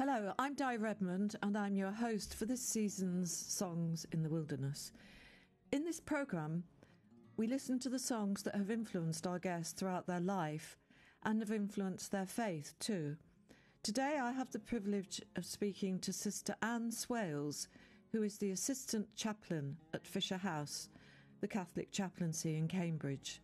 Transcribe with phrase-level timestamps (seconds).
[0.00, 4.92] Hello, I'm Di Redmond, and I'm your host for this season's Songs in the Wilderness.
[5.72, 6.64] In this programme,
[7.36, 10.78] we listen to the songs that have influenced our guests throughout their life
[11.24, 13.14] and have influenced their faith too.
[13.82, 17.68] Today, I have the privilege of speaking to Sister Anne Swales,
[18.10, 20.88] who is the Assistant Chaplain at Fisher House,
[21.42, 23.42] the Catholic chaplaincy in Cambridge.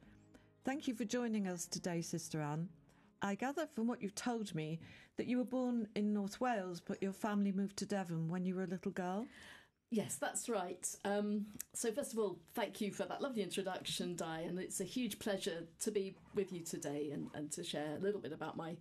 [0.64, 2.70] Thank you for joining us today, Sister Anne.
[3.22, 4.80] I gather from what you've told me
[5.16, 8.54] that you were born in North Wales, but your family moved to Devon when you
[8.54, 9.26] were a little girl.
[9.90, 10.86] Yes, that's right.
[11.04, 14.84] Um, so, first of all, thank you for that lovely introduction, Di, and it's a
[14.84, 18.56] huge pleasure to be with you today and, and to share a little bit about
[18.56, 18.76] my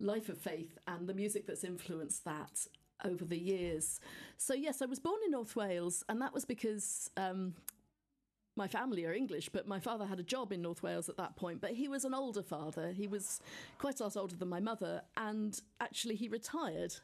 [0.00, 2.66] life of faith and the music that's influenced that
[3.04, 4.00] over the years.
[4.36, 7.54] So, yes, I was born in North Wales, and that was because um,
[8.58, 11.36] my family are English, but my father had a job in North Wales at that
[11.36, 11.62] point.
[11.62, 12.90] But he was an older father.
[12.90, 13.40] He was
[13.78, 15.02] quite a lot older than my mother.
[15.16, 16.96] And actually, he retired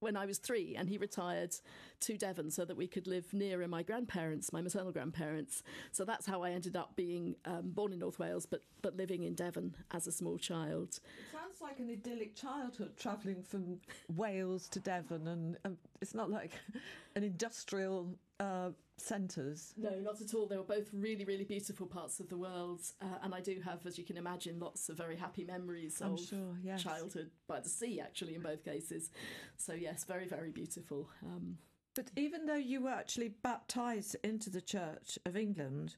[0.00, 1.54] when I was three, and he retired
[2.00, 5.62] to Devon so that we could live nearer my grandparents, my maternal grandparents.
[5.92, 9.24] So that's how I ended up being um, born in North Wales, but but living
[9.24, 11.00] in Devon as a small child.
[11.18, 13.80] It sounds like an idyllic childhood, travelling from
[14.14, 16.52] Wales to Devon, and um, it's not like
[17.16, 19.74] an industrial uh, centres.
[19.76, 20.46] No, not at all.
[20.46, 23.84] They were both really, really beautiful parts of the world, uh, and I do have,
[23.86, 26.82] as you can imagine, lots of very happy memories I'm of sure, yes.
[26.82, 28.00] childhood by the sea.
[28.00, 29.10] Actually, in both cases,
[29.56, 31.08] so yes, very, very beautiful.
[31.24, 31.58] Um,
[31.94, 35.96] But even though you were actually baptised into the Church of England,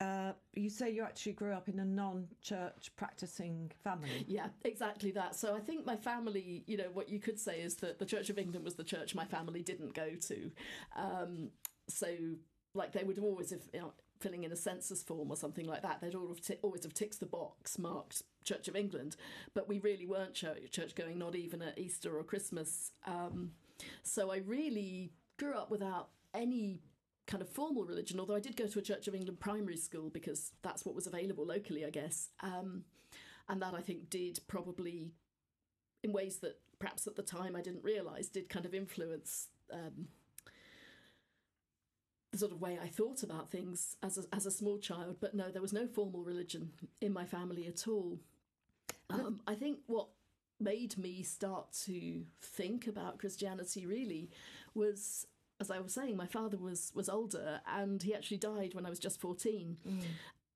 [0.00, 4.08] uh, you say you actually grew up in a non-church practicing family.
[4.28, 5.34] Yeah, exactly that.
[5.34, 8.28] So I think my family, you know, what you could say is that the Church
[8.30, 10.50] of England was the church my family didn't go to.
[10.96, 11.50] Um,
[11.88, 12.08] so,
[12.74, 15.82] like, they would always have, you know, filling in a census form or something like
[15.82, 19.16] that, they'd all have always have ticked the box marked Church of England,
[19.54, 22.92] but we really weren't church, church going, not even at Easter or Christmas.
[23.06, 23.52] Um,
[24.02, 26.80] so I really grew up without any
[27.26, 30.10] kind of formal religion, although I did go to a Church of England primary school
[30.10, 32.28] because that's what was available locally, I guess.
[32.42, 32.84] Um,
[33.48, 35.12] and that I think did probably,
[36.02, 40.08] in ways that perhaps at the time I didn't realise, did kind of influence um,
[42.30, 45.16] the sort of way I thought about things as a, as a small child.
[45.20, 46.70] But no, there was no formal religion
[47.00, 48.18] in my family at all.
[49.10, 50.08] Um, I think what
[50.64, 54.30] made me start to think about Christianity really
[54.74, 55.26] was
[55.60, 58.90] as I was saying, my father was was older, and he actually died when I
[58.90, 59.76] was just fourteen.
[59.88, 60.02] Mm.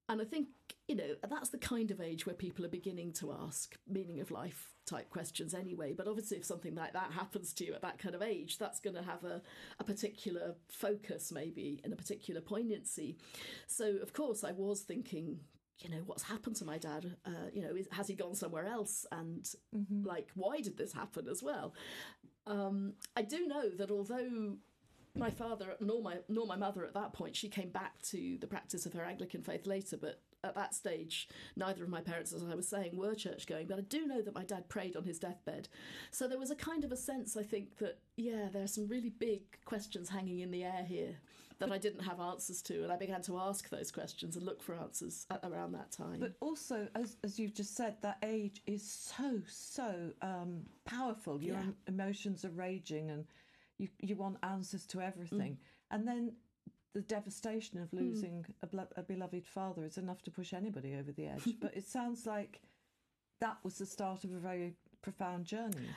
[0.09, 0.49] And I think
[0.89, 4.31] you know that's the kind of age where people are beginning to ask meaning of
[4.31, 5.93] life type questions anyway.
[5.93, 8.81] But obviously, if something like that happens to you at that kind of age, that's
[8.81, 9.43] going to have a,
[9.79, 13.19] a particular focus, maybe, and a particular poignancy.
[13.67, 15.41] So, of course, I was thinking.
[15.81, 17.17] You know what's happened to my dad?
[17.25, 19.07] Uh, you know, is, has he gone somewhere else?
[19.13, 19.49] And
[20.05, 21.73] like, why did this happen as well?
[22.47, 24.57] Um, I do know that although
[25.15, 28.47] my father nor my nor my mother at that point she came back to the
[28.47, 32.45] practice of her Anglican faith later but at that stage neither of my parents as
[32.45, 35.05] I was saying were church going but I do know that my dad prayed on
[35.05, 35.69] his deathbed
[36.11, 38.87] so there was a kind of a sense I think that yeah there are some
[38.87, 41.17] really big questions hanging in the air here
[41.59, 44.63] that I didn't have answers to and I began to ask those questions and look
[44.63, 48.63] for answers at, around that time But also, as, as you've just said, that age
[48.67, 51.43] is so, so um, powerful.
[51.43, 51.63] Your Yeah.
[51.63, 53.27] em- emotions are raging and
[53.79, 55.53] you, you want answers to everything.
[55.53, 55.59] Mm.
[55.91, 56.33] And then
[56.95, 61.13] the devastation of losing a, blo- a beloved father is enough to push anybody over
[61.13, 61.55] the edge.
[61.61, 62.61] but it sounds like
[63.41, 65.89] that was the start of a very profound journey.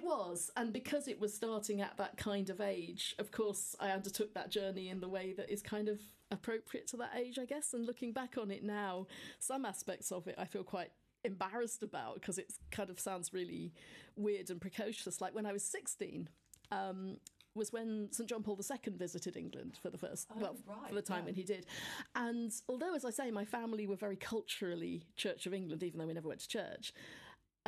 [0.00, 3.90] It was, and because it was starting at that kind of age, of course, I
[3.90, 6.00] undertook that journey in the way that is kind of
[6.30, 7.74] appropriate to that age, I guess.
[7.74, 9.08] And looking back on it now,
[9.38, 10.90] some aspects of it I feel quite
[11.22, 13.74] embarrassed about because it kind of sounds really
[14.16, 15.20] weird and precocious.
[15.20, 16.30] Like when I was 16,
[16.72, 17.16] um,
[17.54, 21.02] was when St John Paul II visited England for the first, well, right, for the
[21.02, 21.24] time yeah.
[21.26, 21.66] when he did.
[22.14, 26.06] And although, as I say, my family were very culturally Church of England, even though
[26.06, 26.94] we never went to church,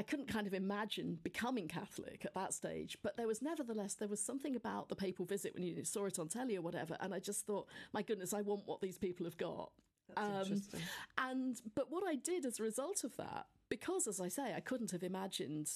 [0.03, 4.09] I couldn't kind of imagine becoming Catholic at that stage, but there was nevertheless there
[4.09, 7.15] was something about the papal visit when you saw it on telly or whatever, and
[7.15, 9.71] I just thought, my goodness, I want what these people have got.
[10.09, 10.81] That's um, interesting.
[11.19, 14.59] And but what I did as a result of that, because as I say, I
[14.59, 15.71] couldn't have imagined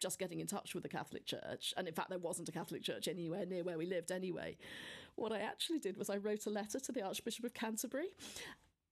[0.00, 2.82] just getting in touch with the Catholic Church, and in fact, there wasn't a Catholic
[2.82, 4.56] Church anywhere near where we lived anyway.
[5.16, 8.08] What I actually did was I wrote a letter to the Archbishop of Canterbury.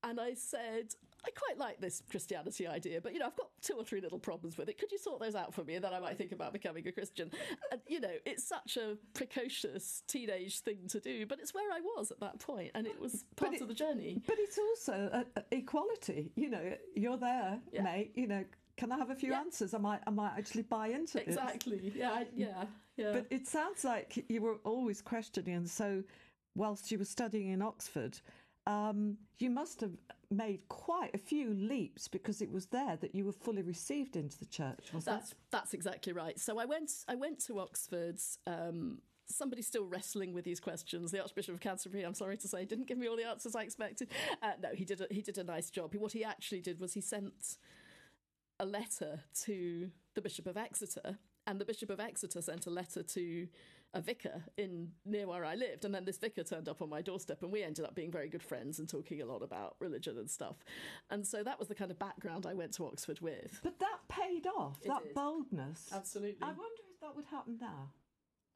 [0.03, 3.75] And I said, I quite like this Christianity idea, but you know, I've got two
[3.75, 4.78] or three little problems with it.
[4.78, 5.75] Could you sort those out for me?
[5.75, 7.31] And then I might think about becoming a Christian.
[7.70, 11.81] And you know, it's such a precocious teenage thing to do, but it's where I
[11.81, 14.22] was at that point, and it was part it- of the journey.
[14.26, 16.32] But it's also uh, equality.
[16.37, 17.82] You know, you're there, Yeah.
[17.82, 18.12] mate.
[18.14, 18.44] You know,
[18.76, 19.40] can I have a few Yeah.
[19.40, 19.75] answers?
[19.75, 21.28] I might, I might actually buy into this.
[21.28, 21.93] Exactly.
[21.94, 22.12] Yeah.
[22.12, 22.64] I- Yeah.
[22.96, 23.12] Yeah.
[23.12, 26.02] But it sounds like you were always questioning, and so
[26.56, 28.19] whilst you were studying in Oxford,
[28.66, 29.93] um, you must have
[30.31, 34.38] made quite a few leaps because it was there that you were fully received into
[34.38, 34.93] the church.
[34.93, 36.38] Was That's that's exactly right.
[36.38, 38.19] So I went I went to Oxford.
[38.47, 41.12] Um, somebody still wrestling with these questions.
[41.12, 43.62] The Archbishop of Canterbury, I'm sorry to say, didn't give me all the answers I
[43.62, 44.09] expected.
[44.43, 45.00] Uh, no, he did.
[45.00, 45.94] A, he did a nice job.
[45.94, 47.56] What he actually did was he sent
[48.59, 53.03] a letter to the Bishop of Exeter, and the Bishop of Exeter sent a letter
[53.03, 53.49] to
[53.92, 57.02] a vicar in near where I lived, and then this vicar turned up on my
[57.02, 60.16] doorstep, and we ended up being very good friends and talking a lot about religion
[60.19, 60.56] and stuff.
[61.10, 63.60] And so that was the kind of background I went to Oxford with.
[63.62, 64.78] But that paid off.
[64.82, 65.88] It that boldness.
[65.92, 66.38] Absolutely.
[66.42, 67.90] I wonder if that would happen now.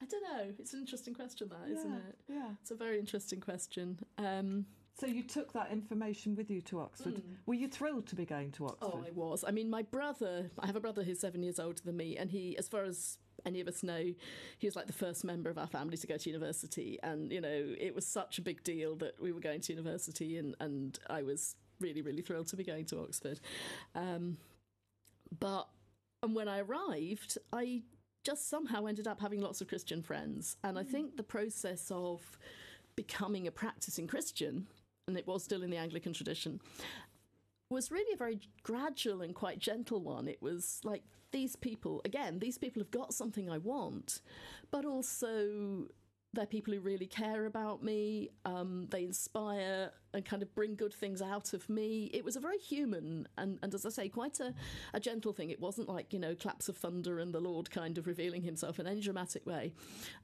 [0.01, 0.53] I don't know.
[0.59, 2.15] It's an interesting question, that isn't it?
[2.27, 2.49] Yeah.
[2.61, 3.99] It's a very interesting question.
[4.17, 4.65] Um,
[4.99, 7.21] So you took that information with you to Oxford.
[7.45, 8.91] Were you thrilled to be going to Oxford?
[8.93, 9.43] oh, I was.
[9.45, 10.51] I mean, my brother.
[10.59, 13.17] I have a brother who's seven years older than me, and he, as far as
[13.45, 14.13] any of us know,
[14.57, 17.41] he was like the first member of our family to go to university, and you
[17.41, 20.99] know, it was such a big deal that we were going to university, and and
[21.09, 23.39] I was really, really thrilled to be going to Oxford.
[23.93, 24.37] Um,
[25.39, 25.67] but
[26.23, 27.83] and when I arrived, I
[28.23, 32.21] just somehow ended up having lots of Christian friends, and I think the process of
[32.95, 34.67] becoming a practicing Christian,
[35.07, 36.59] and it was still in the Anglican tradition,
[37.69, 40.27] was really a very gradual and quite gentle one.
[40.27, 44.21] It was like these people, again, these people have got something I want,
[44.71, 45.87] but also
[46.33, 48.29] they're people who really care about me.
[48.45, 52.09] Um, they inspire and kind of bring good things out of me.
[52.13, 54.53] It was a very human and, and as I say, quite a,
[54.93, 55.49] a gentle thing.
[55.49, 58.79] It wasn't like, you know, claps of thunder and the Lord kind of revealing himself
[58.79, 59.73] in any dramatic way.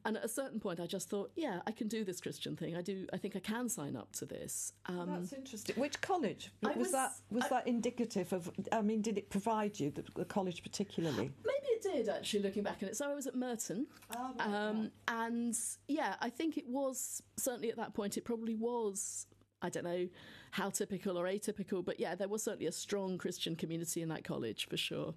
[0.05, 2.75] And at a certain point, I just thought, yeah, I can do this Christian thing.
[2.75, 3.05] I do.
[3.13, 4.73] I think I can sign up to this.
[4.85, 5.75] Um, That's interesting.
[5.75, 7.11] Which college was, was- that?
[7.29, 8.49] Was I- that indicative of?
[8.71, 11.31] I mean, did it provide you the, the college particularly?
[11.45, 12.95] Maybe it did actually, looking back on it.
[12.95, 17.77] So I was at Merton, Oh, um, and yeah, I think it was certainly at
[17.77, 18.17] that point.
[18.17, 19.27] It probably was.
[19.61, 20.07] I don't know
[20.51, 24.23] how typical or atypical, but yeah, there was certainly a strong Christian community in that
[24.23, 25.13] college for sure.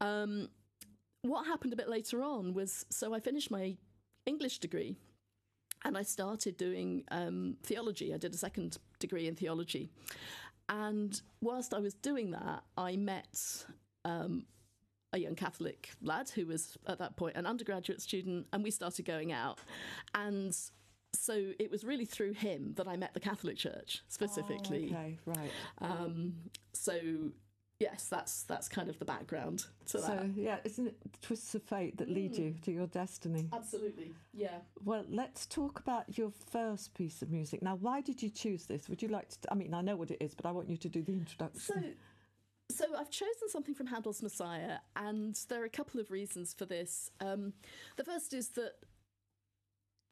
[0.00, 0.48] Um,
[1.22, 3.76] what happened a bit later on was so I finished my
[4.26, 4.96] English degree
[5.84, 8.12] and I started doing um, theology.
[8.12, 9.90] I did a second degree in theology.
[10.68, 13.64] And whilst I was doing that, I met
[14.04, 14.44] um,
[15.12, 19.04] a young Catholic lad who was at that point an undergraduate student, and we started
[19.04, 19.58] going out.
[20.14, 20.56] And
[21.14, 24.92] so it was really through him that I met the Catholic Church specifically.
[24.92, 25.50] Oh, okay, right.
[25.80, 26.34] Um,
[26.72, 26.98] so
[27.80, 30.06] yes, that's that's kind of the background to that.
[30.06, 33.48] So yeah, isn't it twists of fate that lead you to your destiny?
[33.52, 34.58] Absolutely, yeah.
[34.84, 37.62] Well, let's talk about your first piece of music.
[37.62, 38.88] Now, why did you choose this?
[38.88, 39.38] Would you like to?
[39.50, 41.60] I mean, I know what it is, but I want you to do the introduction.
[41.60, 41.82] So,
[42.70, 46.66] so I've chosen something from Handel's Messiah, and there are a couple of reasons for
[46.66, 47.10] this.
[47.20, 47.52] Um,
[47.96, 48.74] the first is that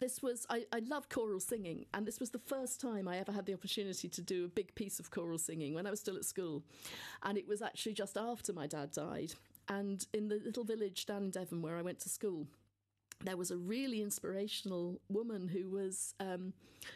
[0.01, 3.33] this was I, I love choral singing, and this was the first time I ever
[3.33, 6.17] had the opportunity to do a big piece of choral singing when I was still
[6.17, 6.63] at school,
[7.23, 9.35] and it was actually just after my dad died,
[9.69, 12.47] and in the little village down in Devon where I went to school.
[13.25, 16.53] There was a really inspirational woman who was um,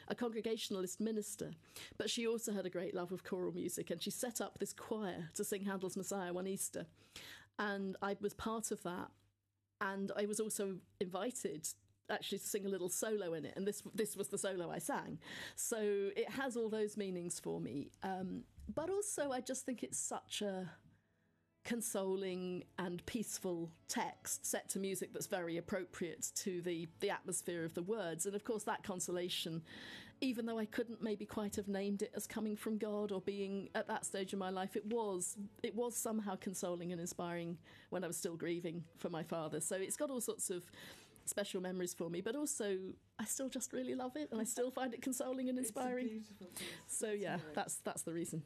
[0.07, 1.51] a congregationalist minister,
[1.99, 4.73] but she also had a great love of choral music, and she set up this
[4.73, 6.87] choir to sing Handel's Messiah one Easter,
[7.59, 9.11] and I was part of that,
[9.81, 11.67] and I was also invited
[12.11, 15.19] actually sing a little solo in it, and this this was the solo I sang,
[15.57, 15.79] so
[16.17, 18.45] it has all those meanings for me, um,
[18.75, 20.71] but also I just think it's such a
[21.65, 27.75] consoling and peaceful text set to music that's very appropriate to the the atmosphere of
[27.75, 28.27] the words.
[28.27, 29.63] And of course that consolation
[30.21, 33.69] even though I couldn't maybe quite have named it as coming from God or being
[33.75, 37.59] at that stage of my life it was it was somehow consoling and inspiring
[37.91, 39.61] when I was still grieving for my father.
[39.61, 40.65] So it's got all sorts of
[41.25, 42.77] special memories for me but also
[43.19, 46.25] I still just really love it and I still find it consoling and inspiring.
[46.87, 48.43] so yeah that's that's the reason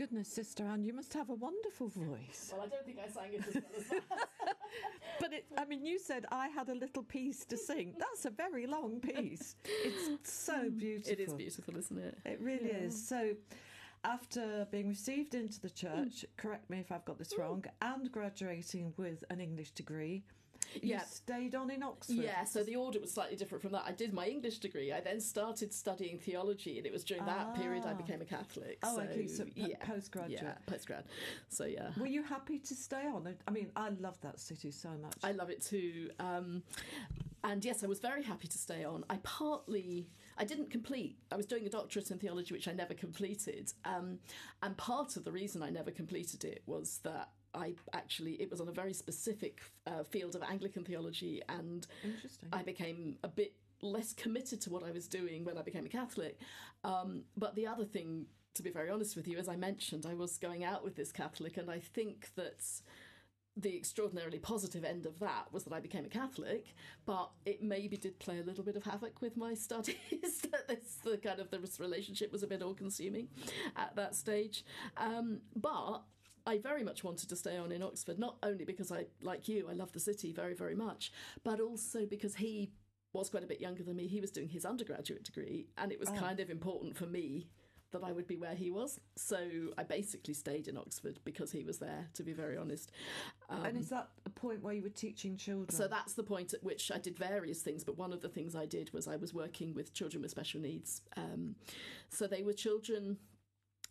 [0.00, 2.54] goodness, Sister Anne, you must have a wonderful voice.
[2.54, 4.28] Well, I don't think I sang it as well as that.
[5.20, 7.92] but it, I mean, you said I had a little piece to sing.
[7.98, 9.56] That's a very long piece.
[9.84, 11.12] It's so beautiful.
[11.12, 12.16] It is beautiful, isn't it?
[12.24, 12.86] It really yeah.
[12.86, 13.06] is.
[13.06, 13.34] So,
[14.02, 16.24] after being received into the church, mm.
[16.38, 20.22] correct me if I've got this wrong, and graduating with an English degree,
[20.74, 21.02] you yeah.
[21.02, 22.16] stayed on in Oxford.
[22.16, 23.84] Yeah, so the order was slightly different from that.
[23.86, 24.92] I did my English degree.
[24.92, 27.94] I then started studying theology, and it was during that period I ah.
[27.94, 28.78] became a Catholic.
[28.82, 30.42] Oh, so, okay, so yeah, postgraduate.
[30.42, 31.04] Yeah, postgrad.
[31.48, 31.90] So yeah.
[31.98, 33.34] Were you happy to stay on?
[33.46, 35.16] I mean, I love that city so much.
[35.22, 36.10] I love it too.
[36.18, 36.62] Um,
[37.42, 39.04] and yes, I was very happy to stay on.
[39.08, 40.08] I partly
[40.40, 41.18] I didn't complete.
[41.30, 43.72] I was doing a doctorate in theology, which I never completed.
[43.84, 44.20] Um,
[44.62, 48.60] and part of the reason I never completed it was that I actually it was
[48.60, 51.86] on a very specific uh, field of Anglican theology, and
[52.52, 55.88] I became a bit less committed to what I was doing when I became a
[55.88, 56.38] Catholic.
[56.84, 60.14] Um, but the other thing, to be very honest with you, as I mentioned, I
[60.14, 62.62] was going out with this Catholic, and I think that
[63.56, 67.96] the extraordinarily positive end of that was that I became a Catholic, but it maybe
[67.96, 69.96] did play a little bit of havoc with my studies.
[70.50, 73.28] that this the kind of the relationship was a bit all consuming
[73.76, 74.64] at that stage.
[74.96, 76.02] Um, but
[76.46, 79.68] I very much wanted to stay on in Oxford, not only because I, like you,
[79.68, 81.12] I love the city very, very much,
[81.44, 82.70] but also because he
[83.12, 84.06] was quite a bit younger than me.
[84.06, 86.14] He was doing his undergraduate degree, and it was oh.
[86.14, 87.48] kind of important for me
[87.92, 89.00] that I would be where he was.
[89.16, 89.38] So
[89.76, 92.92] I basically stayed in Oxford because he was there, to be very honest.
[93.48, 95.70] Um, and is that a point where you were teaching children?
[95.70, 98.54] So that's the point at which I did various things, but one of the things
[98.54, 101.02] I did was I was working with children with special needs.
[101.16, 101.56] Um,
[102.08, 103.18] so they were children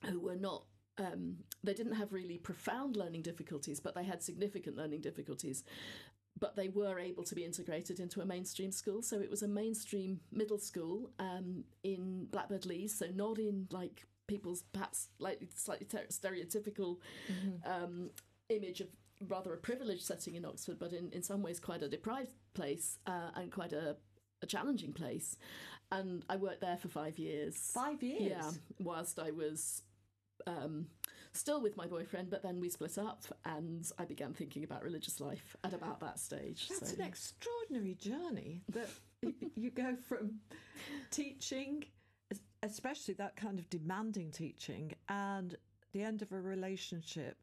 [0.06, 0.64] who were not
[1.00, 5.64] um, they didn't have really profound learning difficulties, but they had significant learning difficulties.
[6.40, 9.02] But they were able to be integrated into a mainstream school.
[9.02, 14.06] So it was a mainstream middle school um, in Blackbird Leys, so not in like
[14.28, 16.98] people's perhaps slightly, slightly ter- stereotypical
[17.30, 17.70] mm-hmm.
[17.70, 18.10] um,
[18.50, 18.88] image of
[19.28, 23.00] rather a privileged setting in Oxford, but in, in some ways quite a deprived place
[23.06, 23.98] uh, and quite a,
[24.42, 25.38] a challenging place.
[25.92, 27.58] And I worked there for five years.
[27.74, 28.22] Five years?
[28.30, 29.82] Yeah, whilst I was
[30.48, 30.88] um,
[31.34, 35.20] still with my boyfriend, but then we split up and I began thinking about religious
[35.20, 36.68] life at about that stage.
[36.70, 37.02] That's so.
[37.02, 38.90] an extraordinary journey that
[39.56, 40.40] you go from
[41.12, 41.86] teaching,
[42.64, 45.56] especially that kind of demanding teaching, and
[45.94, 47.38] the end of a relationship,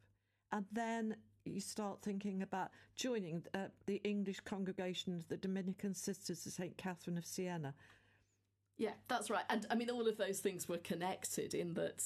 [0.52, 6.44] and then you start thinking about joining uh, the English congregation of the Dominican Sisters
[6.46, 6.76] of St.
[6.76, 7.74] Catherine of Siena.
[8.78, 9.44] Yeah, that's right.
[9.48, 12.04] And I mean, all of those things were connected in that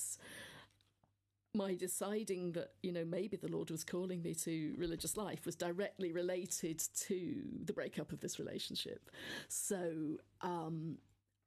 [1.55, 5.57] my deciding that you know maybe the lord was calling me to religious life was
[5.57, 9.11] directly related to the breakup of this relationship
[9.49, 10.97] so um,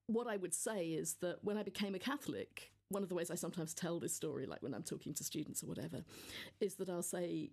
[0.08, 3.32] what i would say is that when i became a catholic one of the ways
[3.32, 6.04] i sometimes tell this story like when i'm talking to students or whatever
[6.60, 7.50] is that i'll say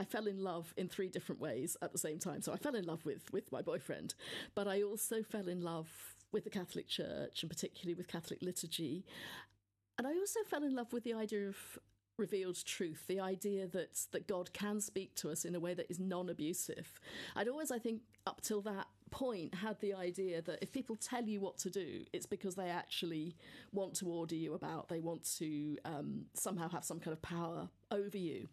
[0.00, 2.40] I fell in love in three different ways at the same time.
[2.40, 4.14] So I fell in love with with my boyfriend,
[4.54, 5.88] but I also fell in love
[6.30, 9.04] with the Catholic Church and particularly with Catholic liturgy.
[9.98, 11.56] And I also fell in love with the idea of
[12.18, 15.86] revealed truth, the idea that that God can speak to us in a way that
[15.90, 17.00] is non-abusive.
[17.36, 21.24] I'd always, I think, up till that point, had the idea that if people tell
[21.24, 23.36] you what to do, it's because they actually
[23.72, 24.88] want to order you about.
[24.88, 28.48] They want to um, somehow have some kind of power over you.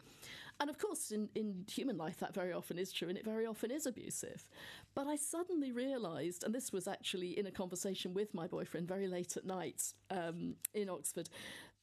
[0.60, 3.46] And of course, in, in human life, that very often is true, and it very
[3.46, 4.48] often is abusive.
[4.94, 9.08] But I suddenly realised, and this was actually in a conversation with my boyfriend very
[9.08, 11.30] late at night um, in Oxford,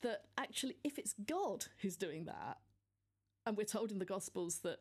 [0.00, 2.58] that actually, if it's God who's doing that,
[3.46, 4.78] and we're told in the Gospels that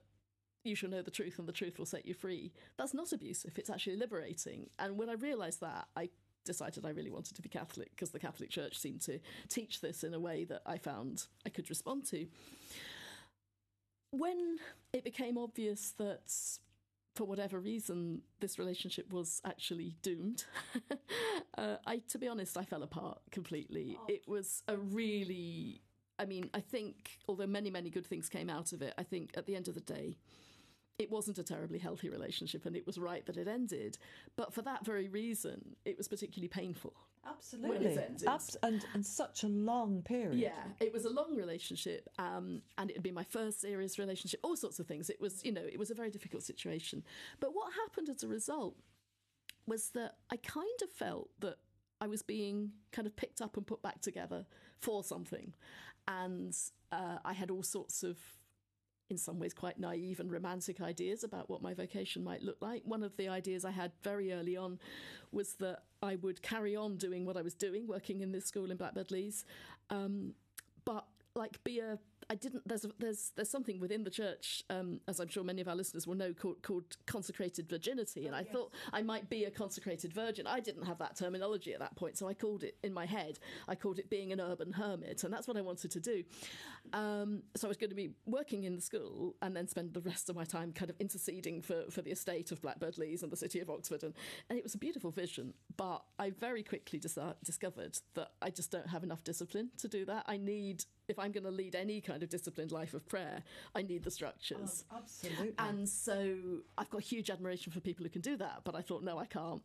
[0.63, 3.57] you shall know the truth and the truth will set you free, that's not abusive,
[3.57, 4.69] it's actually liberating.
[4.79, 6.09] And when I realised that, I
[6.45, 10.03] decided I really wanted to be Catholic because the Catholic Church seemed to teach this
[10.03, 12.27] in a way that I found I could respond to.
[14.11, 14.57] When
[14.93, 16.31] it became obvious that
[17.15, 20.45] for whatever reason, this relationship was actually doomed.
[21.57, 23.97] uh, I, to be honest, I fell apart completely.
[23.99, 24.05] Oh.
[24.07, 25.81] It was a really,
[26.19, 29.31] I mean, I think, although many, many good things came out of it, I think
[29.35, 30.17] at the end of the day,
[30.99, 33.97] it wasn't a terribly healthy relationship and it was right that it ended.
[34.35, 36.93] But for that very reason, it was particularly painful.
[37.27, 37.97] Absolutely.
[38.27, 40.39] Abs- and, and such a long period.
[40.39, 44.39] Yeah, it was a long relationship um, and it had been my first serious relationship,
[44.43, 45.09] all sorts of things.
[45.09, 47.03] It was, you know, it was a very difficult situation.
[47.39, 48.75] But what happened as a result
[49.67, 51.57] was that I kind of felt that
[51.99, 54.45] I was being kind of picked up and put back together
[54.79, 55.53] for something.
[56.07, 56.57] And
[56.91, 58.17] uh, I had all sorts of
[59.11, 62.81] in some ways quite naive and romantic ideas about what my vocation might look like.
[62.85, 64.79] One of the ideas I had very early on
[65.31, 68.71] was that I would carry on doing what I was doing, working in this school
[68.71, 69.45] in Blackbird Leys,
[69.89, 70.33] um,
[70.85, 71.99] but like be a
[72.31, 72.65] I didn't.
[72.65, 75.75] There's a, there's there's something within the church, um, as I'm sure many of our
[75.75, 78.53] listeners will know, called, called consecrated virginity, and oh, I yes.
[78.53, 80.47] thought I might be a consecrated virgin.
[80.47, 83.37] I didn't have that terminology at that point, so I called it in my head.
[83.67, 86.23] I called it being an urban hermit, and that's what I wanted to do.
[86.93, 89.99] Um, so I was going to be working in the school and then spend the
[89.99, 93.31] rest of my time kind of interceding for for the estate of Blackbird Leys and
[93.31, 94.13] the city of Oxford, and,
[94.49, 95.53] and it was a beautiful vision.
[95.75, 100.05] But I very quickly dis- discovered that I just don't have enough discipline to do
[100.05, 100.23] that.
[100.27, 103.43] I need if I'm going to lead any kind of disciplined life of prayer,
[103.75, 104.85] I need the structures.
[104.91, 105.53] Oh, absolutely.
[105.59, 106.35] And so
[106.77, 109.25] I've got huge admiration for people who can do that, but I thought, no, I
[109.25, 109.61] can't.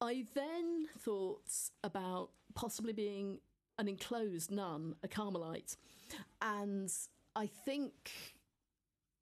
[0.00, 1.50] I then thought
[1.84, 3.38] about possibly being
[3.78, 5.76] an enclosed nun, a Carmelite.
[6.40, 6.90] And
[7.34, 8.10] I think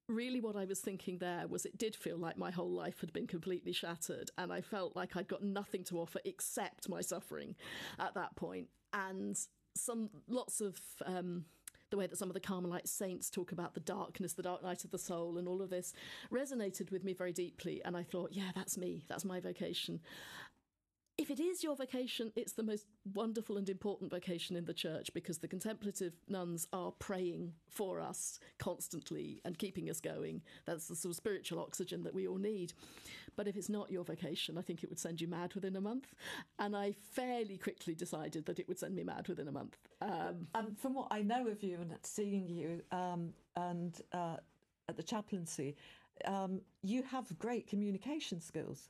[0.07, 3.11] really what I was thinking there was it did feel like my whole life had
[3.11, 7.55] been completely shattered and I felt like I'd got nothing to offer except my suffering
[7.97, 9.35] at that point and
[9.75, 11.45] some lots of um,
[11.91, 14.83] the way that some of the Carmelite saints talk about the darkness, the dark night
[14.83, 15.93] of the soul, and all of this
[16.31, 17.81] resonated with me very deeply.
[17.85, 19.99] And I thought, yeah, that's me, that's my vocation
[21.17, 25.13] if it is your vocation, it's the most wonderful and important vocation in the church
[25.13, 30.41] because the contemplative nuns are praying for us constantly and keeping us going.
[30.65, 32.73] That's the sort of spiritual oxygen that we all need.
[33.37, 35.81] But if it's not your vocation, I think it would send you mad within a
[35.81, 36.13] month.
[36.59, 39.77] And I fairly quickly decided that it would send me mad within a month.
[40.01, 44.37] Um, and from what I know of you and seeing you um, and uh,
[44.89, 45.77] at the chaplaincy,
[46.25, 48.89] um, you have great communication skills.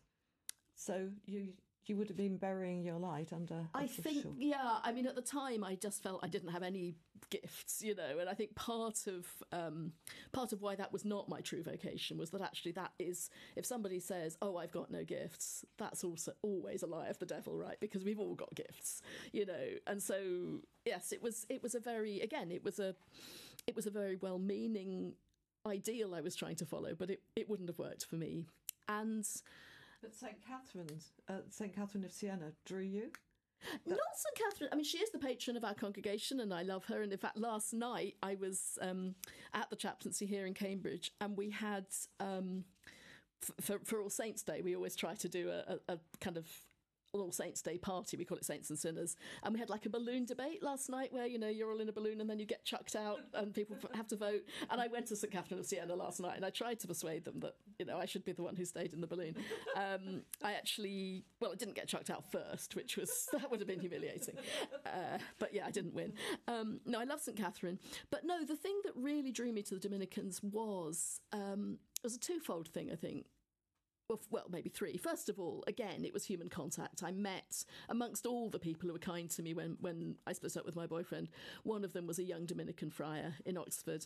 [0.75, 1.53] So you
[1.89, 3.67] you would have been burying your light under.
[3.73, 4.77] I think, yeah.
[4.83, 6.95] I mean, at the time, I just felt I didn't have any
[7.29, 9.91] gifts, you know, and I think part of um,
[10.31, 13.65] part of why that was not my true vocation was that actually that is if
[13.65, 17.57] somebody says, "Oh, I've got no gifts," that's also always a lie of the devil,
[17.57, 17.79] right?
[17.79, 21.79] Because we've all got gifts, you know, and so yes, it was it was a
[21.79, 22.95] very again it was a
[23.67, 25.13] it was a very well meaning
[25.65, 28.45] ideal I was trying to follow, but it it wouldn't have worked for me,
[28.87, 29.27] and
[30.01, 30.35] but St.
[30.45, 31.75] Catherine's, uh, St.
[31.75, 33.11] Catherine of Siena, drew you?
[33.85, 34.35] Not St.
[34.35, 34.69] Catherine.
[34.71, 37.01] I mean, she is the patron of our congregation, and I love her.
[37.01, 39.15] And in fact, last night I was um,
[39.53, 41.85] at the chaplaincy here in Cambridge, and we had
[42.19, 42.65] um,
[43.61, 46.47] for, for All Saints' Day, we always try to do a, a, a kind of
[47.21, 48.17] all Saints Day party.
[48.17, 49.15] We call it Saints and Sinners.
[49.43, 51.89] And we had like a balloon debate last night where, you know, you're all in
[51.89, 54.43] a balloon and then you get chucked out and people have to vote.
[54.69, 55.31] And I went to St.
[55.31, 58.05] Catherine of Siena last night and I tried to persuade them that, you know, I
[58.05, 59.35] should be the one who stayed in the balloon.
[59.75, 63.67] Um, I actually, well, I didn't get chucked out first, which was, that would have
[63.67, 64.35] been humiliating.
[64.85, 66.13] Uh, but yeah, I didn't win.
[66.47, 67.37] Um, no, I love St.
[67.37, 67.79] Catherine.
[68.11, 72.15] But no, the thing that really drew me to the Dominicans was, um, it was
[72.15, 73.25] a twofold thing, I think
[74.09, 74.97] well, well, maybe three.
[74.97, 77.01] First of all, again, it was human contact.
[77.03, 80.55] I met amongst all the people who were kind to me when, when I split
[80.57, 81.29] up with my boyfriend.
[81.63, 84.05] One of them was a young Dominican friar in Oxford,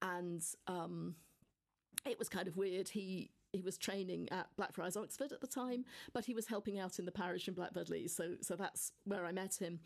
[0.00, 1.16] and um,
[2.06, 2.88] it was kind of weird.
[2.88, 6.98] He he was training at Blackfriars Oxford at the time, but he was helping out
[6.98, 8.14] in the parish in Blackbird Leys.
[8.14, 9.80] So so that's where I met him,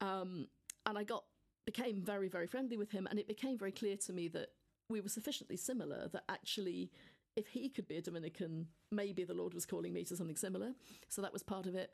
[0.00, 0.48] um,
[0.84, 1.24] and I got
[1.64, 4.48] became very very friendly with him, and it became very clear to me that
[4.88, 6.90] we were sufficiently similar that actually
[7.36, 10.72] if he could be a Dominican, maybe the Lord was calling me to something similar.
[11.08, 11.90] So that was part of it.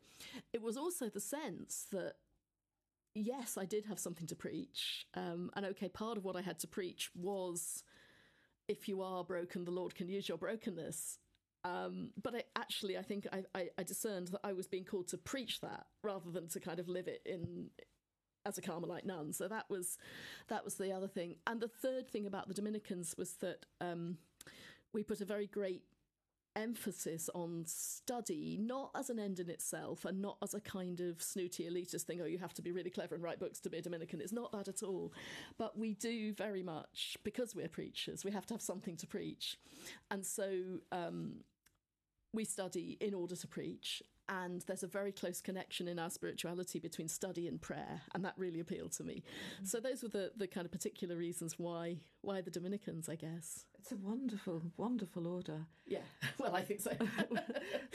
[0.53, 2.15] It was also the sense that,
[3.15, 5.07] yes, I did have something to preach.
[5.15, 7.85] Um, and okay, part of what I had to preach was
[8.69, 11.19] if you are broken, the Lord can use your brokenness.
[11.65, 15.09] Um, but I, actually, I think I, I, I discerned that I was being called
[15.09, 17.71] to preach that rather than to kind of live it in
[18.47, 19.33] as a Carmelite nun.
[19.33, 19.99] So that was
[20.49, 21.37] that was the other thing.
[21.47, 24.19] And the third thing about the Dominicans was that um,
[24.97, 25.83] we put a very great
[26.57, 31.23] emphasis on study, not as an end in itself and not as a kind of
[31.23, 33.77] snooty elitist thing, oh, you have to be really clever and write books to be
[33.77, 34.23] a Dominican.
[34.23, 35.13] It's not that at all.
[35.59, 39.59] But we do very much, because we're preachers, we have to have something to preach.
[40.11, 40.51] And so
[40.91, 41.45] um,
[42.33, 46.79] we study in order to preach and there's a very close connection in our spirituality
[46.79, 49.23] between study and prayer and that really appealed to me.
[49.23, 49.65] Mm-hmm.
[49.65, 53.65] so those were the, the kind of particular reasons why why the dominicans i guess.
[53.79, 55.67] It's a wonderful wonderful order.
[55.87, 56.01] Yeah
[56.39, 56.93] well i think so.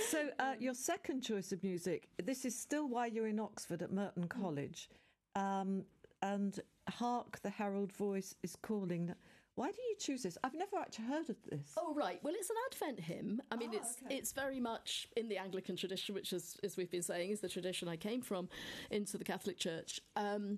[0.09, 3.91] So uh, your second choice of music this is still why you're in oxford at
[3.91, 4.29] merton mm.
[4.29, 4.89] college.
[5.35, 5.83] Um,
[6.21, 9.13] and hark the herald voice is calling
[9.61, 10.39] why do you choose this?
[10.43, 11.75] I've never actually heard of this.
[11.77, 13.41] Oh right, well it's an Advent hymn.
[13.51, 14.15] I mean, oh, it's okay.
[14.15, 17.47] it's very much in the Anglican tradition, which is, as we've been saying, is the
[17.47, 18.49] tradition I came from
[18.89, 20.01] into the Catholic Church.
[20.15, 20.57] A um,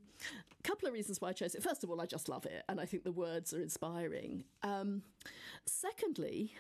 [0.64, 1.62] couple of reasons why I chose it.
[1.62, 4.46] First of all, I just love it, and I think the words are inspiring.
[4.62, 5.04] Um,
[5.66, 6.54] secondly,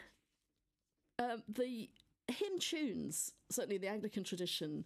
[1.20, 1.90] um, the
[2.28, 4.84] hymn tunes, certainly the Anglican tradition,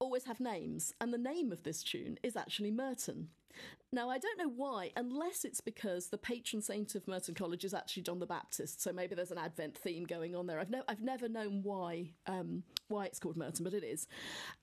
[0.00, 3.28] always have names, and the name of this tune is actually Merton.
[3.92, 7.74] Now, I don't know why, unless it's because the patron saint of Merton College is
[7.74, 10.60] actually John the Baptist, so maybe there's an Advent theme going on there.
[10.60, 14.06] I've, no, I've never known why um, why it's called Merton, but it is.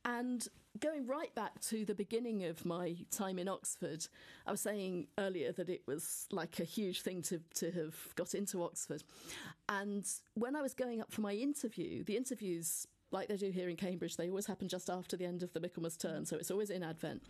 [0.06, 0.48] And
[0.80, 4.08] going right back to the beginning of my time in Oxford,
[4.46, 8.34] I was saying earlier that it was like a huge thing to, to have got
[8.34, 9.04] into Oxford.
[9.70, 13.70] And when I was going up for my interview, the interviews like they do here
[13.70, 16.52] in Cambridge, they always happen just after the end of the Michaelmas term, so it's
[16.52, 17.24] always in Advent.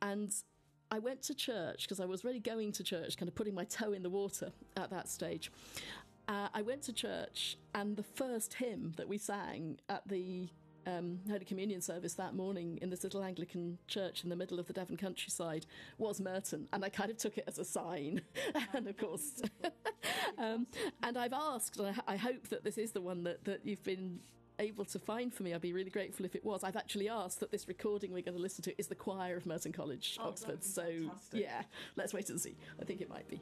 [0.00, 0.32] And
[0.90, 3.64] I went to church because I was really going to church, kind of putting my
[3.64, 5.50] toe in the water at that stage.
[6.28, 10.48] Uh, I went to church, and the first hymn that we sang at the
[10.86, 14.66] um, Holy Communion service that morning in this little Anglican church in the middle of
[14.66, 15.66] the Devon countryside
[15.98, 18.22] was Merton, and I kind of took it as a sign.
[18.72, 19.42] and of course,
[20.38, 20.66] um,
[21.02, 23.84] and I've asked, and I, I hope that this is the one that, that you've
[23.84, 24.20] been
[24.58, 26.64] able to find for me, I'd be really grateful if it was.
[26.64, 29.46] I've actually asked that this recording we're going to listen to is the choir of
[29.46, 30.62] Merton College, oh, Oxford.
[30.64, 31.40] So, fantastic.
[31.40, 31.62] yeah,
[31.96, 32.56] let's wait and see.
[32.80, 33.40] I think it might be.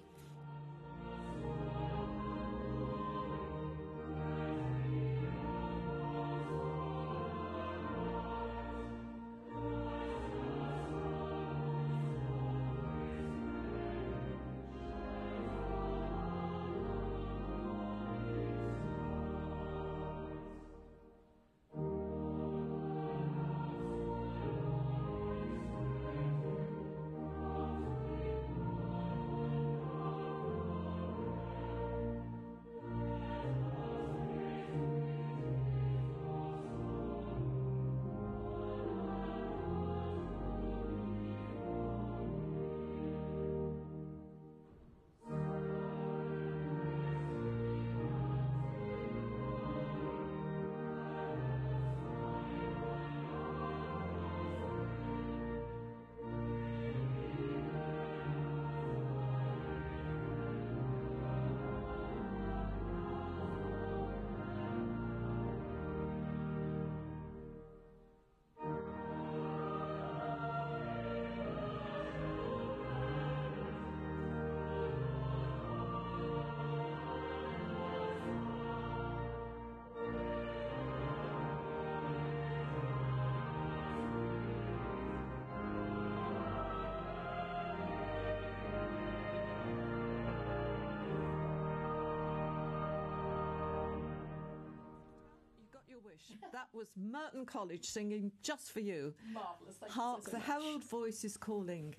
[96.57, 99.12] That was Merton College singing just for you.
[99.31, 99.77] Marvellous.
[99.79, 101.95] Thank Hark, you so, so the herald voice is calling.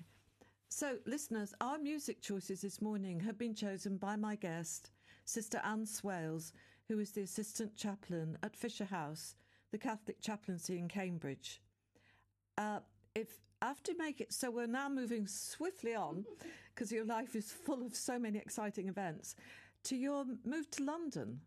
[0.68, 4.90] So, listeners, our music choices this morning have been chosen by my guest,
[5.24, 6.52] Sister Anne Swales,
[6.88, 9.36] who is the assistant chaplain at Fisher House,
[9.70, 11.62] the Catholic chaplaincy in Cambridge.
[12.56, 12.80] Uh,
[13.14, 16.24] if after make it so we're now moving swiftly on
[16.74, 19.36] because your life is full of so many exciting events
[19.84, 21.42] to your move to London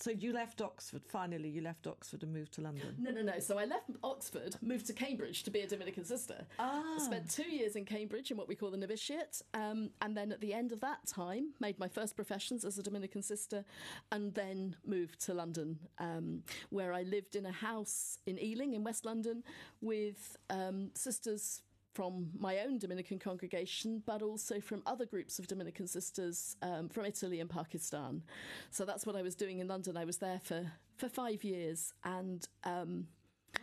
[0.00, 1.02] so you left Oxford.
[1.06, 2.96] Finally, you left Oxford and moved to London.
[2.98, 3.38] No, no, no.
[3.38, 6.46] So I left Oxford, moved to Cambridge to be a Dominican sister.
[6.58, 6.82] Ah.
[6.96, 10.32] I spent two years in Cambridge in what we call the novitiate, um, and then
[10.32, 13.64] at the end of that time, made my first professions as a Dominican sister,
[14.10, 18.82] and then moved to London, um, where I lived in a house in Ealing in
[18.82, 19.42] West London
[19.80, 25.86] with um, sisters from my own Dominican congregation, but also from other groups of Dominican
[25.86, 28.22] sisters um, from Italy and Pakistan.
[28.70, 29.96] So that's what I was doing in London.
[29.96, 32.46] I was there for, for five years and.
[32.64, 33.08] Um,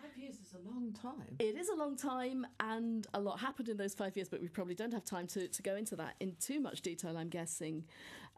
[0.01, 1.37] Five years is a long time.
[1.39, 4.49] It is a long time, and a lot happened in those five years, but we
[4.49, 7.85] probably don't have time to, to go into that in too much detail, I'm guessing.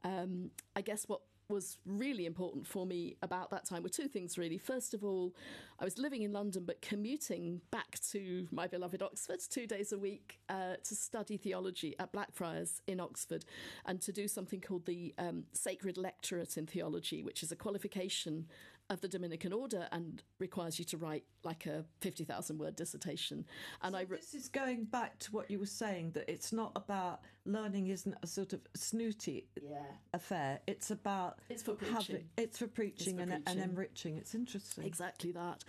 [0.03, 4.37] Um, I guess what was really important for me about that time were two things,
[4.37, 4.57] really.
[4.57, 5.33] First of all,
[5.79, 9.97] I was living in London but commuting back to my beloved Oxford two days a
[9.97, 13.45] week uh, to study theology at Blackfriars in Oxford
[13.85, 18.45] and to do something called the um, Sacred Lectorate in Theology, which is a qualification
[18.89, 23.45] of the Dominican order and requires you to write like a 50,000 word dissertation.
[23.81, 26.51] And so I re- this is going back to what you were saying that it's
[26.51, 29.77] not about learning isn't a sort of snooty yeah.
[30.13, 30.59] affair.
[30.67, 31.95] It's about it's for preaching.
[31.95, 33.61] Having, it's for preaching, it's for and, preaching.
[33.61, 34.17] and, enriching.
[34.17, 34.85] It's interesting.
[34.85, 35.63] Exactly that.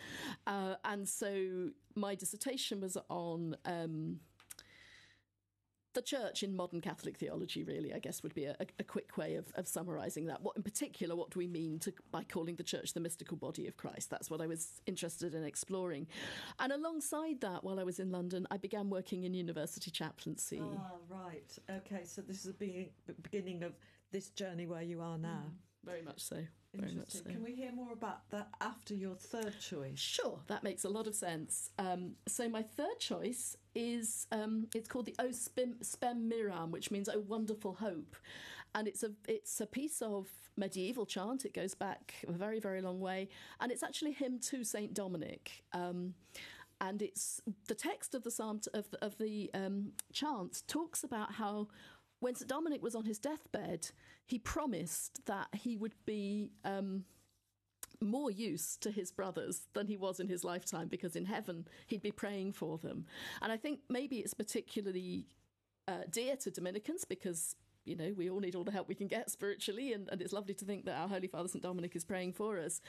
[0.46, 4.20] Uh, and so my dissertation was on um,
[5.92, 9.34] the church in modern Catholic theology, really, I guess, would be a, a quick way
[9.34, 10.42] of, of summarising that.
[10.42, 13.66] What, in particular, what do we mean to, by calling the church the mystical body
[13.66, 14.10] of Christ?
[14.10, 16.06] That's what I was interested in exploring.
[16.58, 20.62] And alongside that, while I was in London, I began working in university chaplaincy.
[20.62, 21.58] Ah, right.
[21.68, 22.88] Okay, so this is the
[23.22, 23.72] beginning of
[24.12, 25.44] this journey where you are now.
[25.84, 26.44] very much so.
[27.08, 27.22] So.
[27.24, 29.98] Can we hear more about that after your third choice?
[29.98, 31.70] Sure, that makes a lot of sense.
[31.78, 36.90] Um, so my third choice is um, it's called the O Spem, Spem Miram, which
[36.90, 38.16] means "O Wonderful Hope,"
[38.74, 41.44] and it's a it's a piece of medieval chant.
[41.44, 43.28] It goes back a very very long way,
[43.60, 45.64] and it's actually a hymn to Saint Dominic.
[45.72, 46.14] Um,
[46.80, 51.32] and it's the text of the psalm of the, of the um, chant talks about
[51.32, 51.68] how
[52.20, 53.90] when St Dominic was on his deathbed,
[54.26, 57.04] he promised that he would be um,
[58.00, 62.02] more use to his brothers than he was in his lifetime because in heaven he'd
[62.02, 63.06] be praying for them.
[63.42, 65.26] And I think maybe it's particularly
[65.88, 69.06] uh, dear to Dominicans because you know, we all need all the help we can
[69.06, 71.62] get spiritually, and, and it's lovely to think that our Holy Father St.
[71.62, 72.80] Dominic is praying for us.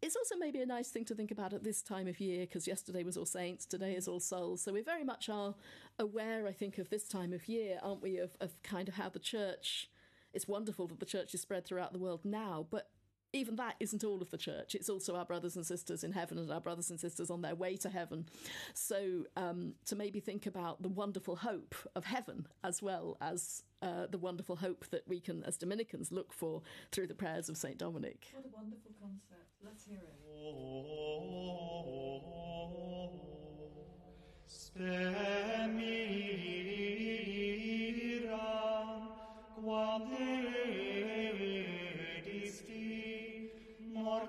[0.00, 2.66] It's also maybe a nice thing to think about at this time of year, because
[2.66, 4.62] yesterday was All Saints, today is All Souls.
[4.62, 5.54] So we very much are
[5.98, 9.08] aware, I think, of this time of year, aren't we, of, of kind of how
[9.08, 9.88] the church.
[10.34, 12.88] It's wonderful that the church is spread throughout the world now, but
[13.32, 14.74] even that isn't all of the church.
[14.74, 17.54] It's also our brothers and sisters in heaven and our brothers and sisters on their
[17.54, 18.26] way to heaven.
[18.74, 24.06] So um, to maybe think about the wonderful hope of heaven as well as uh,
[24.10, 27.78] the wonderful hope that we can, as Dominicans, look for through the prayers of Saint
[27.78, 28.28] Dominic.
[28.32, 29.48] What a wonderful concept!
[29.64, 30.12] Let's hear it.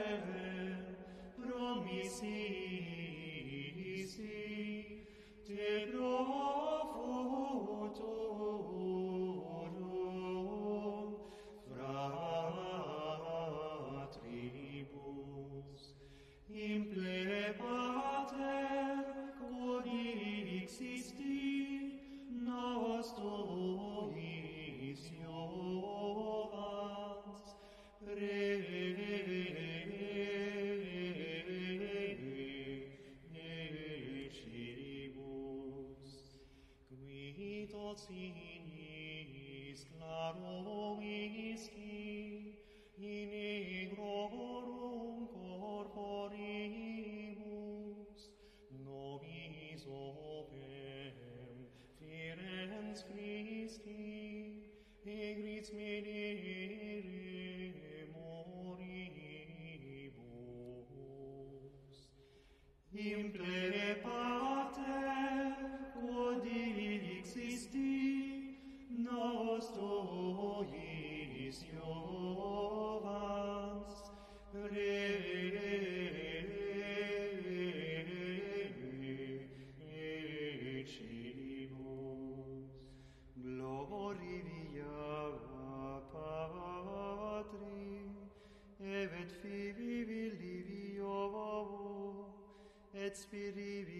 [93.33, 93.98] et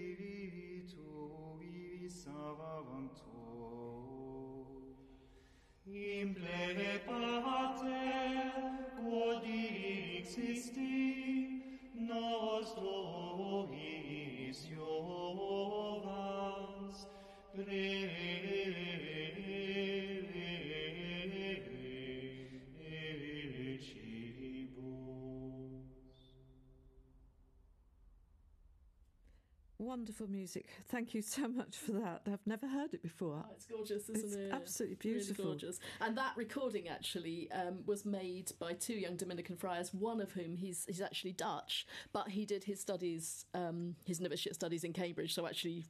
[30.00, 30.68] Wonderful music.
[30.88, 32.22] Thank you so much for that.
[32.26, 33.44] I've never heard it before.
[33.46, 34.50] Oh, it's gorgeous, isn't It's it?
[34.54, 35.46] absolutely Really beautiful.
[35.48, 35.78] gorgeous.
[36.00, 40.56] And that recording actually um, was made by two young Dominican friars, one of whom
[40.56, 45.34] he's he's actually Dutch, but he did his studies, um, his novitiate studies in Cambridge,
[45.34, 45.84] so actually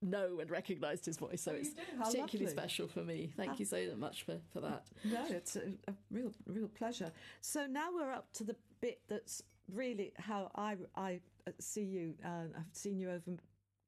[0.00, 1.42] know and recognised his voice.
[1.42, 2.48] So Oh, it's particularly lovely.
[2.48, 3.34] special for me.
[3.36, 4.86] Thank you so much for, for that.
[5.04, 7.12] No, it's a, a real, real pleasure.
[7.42, 11.20] So now we're up to the bit that's really how I, I
[11.58, 12.14] see you.
[12.24, 13.36] Uh, I've seen you over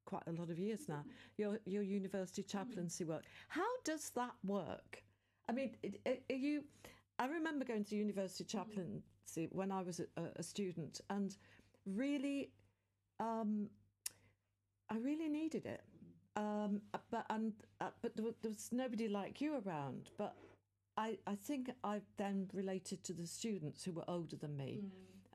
[0.05, 1.03] quite a lot of years now.
[1.37, 3.23] Your your university chaplaincy work.
[3.49, 5.03] How does that work?
[5.49, 6.63] I mean, are you.
[7.17, 11.35] I remember going to university chaplaincy when I was a, a student, and
[11.85, 12.51] really,
[13.19, 13.69] um,
[14.89, 15.81] I really needed it.
[16.35, 20.11] Um, but and uh, but there was, there was nobody like you around.
[20.17, 20.35] But
[20.97, 24.83] I I think I then related to the students who were older than me.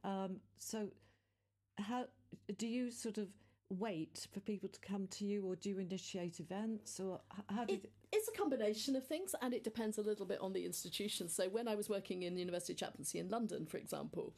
[0.05, 0.89] Um, so
[1.81, 2.07] how
[2.57, 3.29] do you sort of
[3.71, 7.75] wait for people to come to you, or do you initiate events, or how do
[7.75, 7.81] you?
[7.83, 11.29] It, it's a combination of things, and it depends a little bit on the institution.
[11.29, 14.35] So, when I was working in University Chaplaincy in London, for example,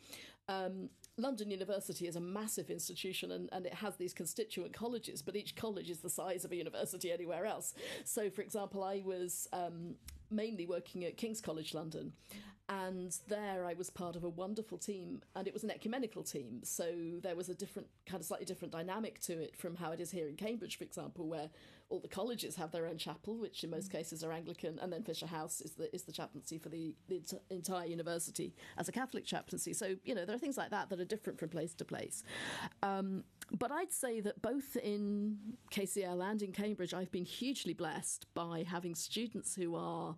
[0.48, 5.36] um, London University is a massive institution and, and it has these constituent colleges, but
[5.36, 7.74] each college is the size of a university anywhere else.
[8.04, 9.94] So, for example, I was um,
[10.30, 12.12] mainly working at King's College London,
[12.68, 16.60] and there I was part of a wonderful team, and it was an ecumenical team.
[16.62, 20.00] So there was a different, kind of slightly different dynamic to it from how it
[20.00, 21.50] is here in Cambridge, for example, where
[21.92, 25.02] all the colleges have their own chapel, which in most cases are Anglican, and then
[25.02, 27.20] Fisher House is the is the chaplaincy for the, the
[27.50, 29.72] entire university as a Catholic chaplaincy.
[29.72, 32.22] So you know there are things like that that are different from place to place.
[32.82, 33.24] Um,
[33.58, 35.36] but I'd say that both in
[35.70, 40.16] KCL and in Cambridge, I've been hugely blessed by having students who are.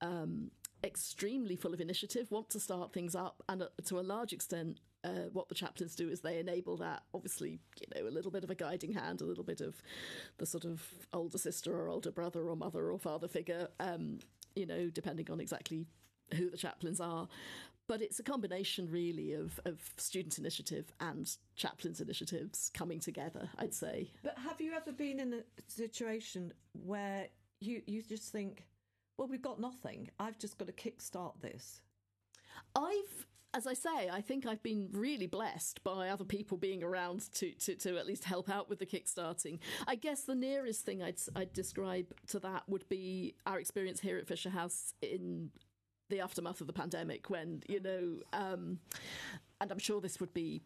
[0.00, 0.52] Um,
[0.84, 4.80] extremely full of initiative, want to start things up, and uh, to a large extent,
[5.04, 7.02] uh, what the chaplains do is they enable that.
[7.14, 9.80] Obviously, you know, a little bit of a guiding hand, a little bit of
[10.38, 14.18] the sort of older sister or older brother or mother or father figure, um,
[14.54, 15.86] you know, depending on exactly
[16.34, 17.28] who the chaplains are.
[17.86, 23.72] But it's a combination, really, of, of student initiative and chaplains' initiatives coming together, I'd
[23.72, 24.10] say.
[24.22, 26.52] But have you ever been in a situation
[26.84, 27.28] where
[27.60, 28.66] you you just think,
[29.18, 30.08] well, we've got nothing.
[30.18, 31.82] I've just got to kickstart this.
[32.74, 37.32] I've, as I say, I think I've been really blessed by other people being around
[37.34, 39.58] to, to, to at least help out with the kickstarting.
[39.86, 44.18] I guess the nearest thing I'd, I'd describe to that would be our experience here
[44.18, 45.50] at Fisher House in
[46.10, 48.78] the aftermath of the pandemic when, you know, um,
[49.60, 50.62] and I'm sure this would be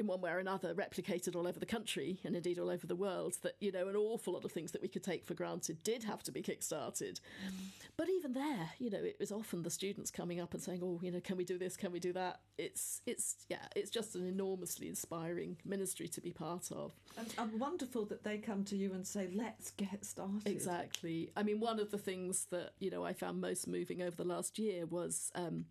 [0.00, 2.96] in one way or another replicated all over the country and indeed all over the
[2.96, 5.82] world that you know an awful lot of things that we could take for granted
[5.84, 7.20] did have to be kick-started.
[7.46, 7.52] Mm.
[7.96, 10.98] but even there you know it was often the students coming up and saying oh
[11.02, 11.76] you know can we do this?
[11.76, 12.40] Can we do that?
[12.58, 16.92] It's it's yeah it's just an enormously inspiring ministry to be part of.
[17.16, 20.46] And, and wonderful that they come to you and say let's get started.
[20.46, 21.30] Exactly.
[21.36, 24.24] I mean one of the things that you know i found most moving over the
[24.24, 25.66] last year was um,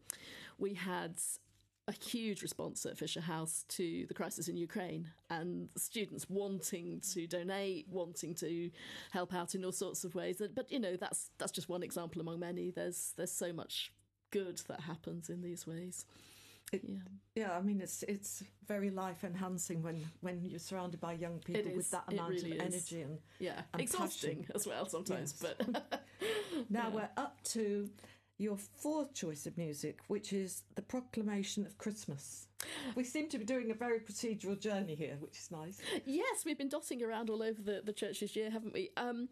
[0.60, 1.16] we had
[1.90, 7.26] a huge response at Fisher House to the crisis in Ukraine and students wanting to
[7.26, 8.70] donate, wanting to
[9.12, 10.40] help out in all sorts of ways.
[10.54, 12.70] But you know, that's that's just one example among many.
[12.70, 13.92] There's there's so much
[14.30, 16.06] good that happens in these ways.
[16.72, 16.98] It, yeah.
[17.36, 21.72] yeah, I mean it's it's very life enhancing when when you're surrounded by young people
[21.76, 24.52] with that amount really of energy and yeah, and exhausting passion.
[24.54, 25.34] as well sometimes.
[25.42, 25.56] Yes.
[25.58, 26.04] But
[26.70, 26.90] now yeah.
[26.90, 27.90] we're up to
[28.40, 32.48] your fourth choice of music, which is the proclamation of Christmas.
[32.96, 35.80] We seem to be doing a very procedural journey here, which is nice.
[36.06, 38.90] Yes, we've been dotting around all over the, the church this year, haven't we?
[38.98, 39.28] Um,